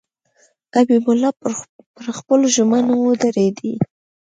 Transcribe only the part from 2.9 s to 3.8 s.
ودرېدی.